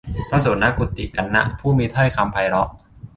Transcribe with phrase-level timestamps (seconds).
[0.29, 2.69] พระโสณกุฎิกัณณะ ผู้มีถ้อยคำไพเราะ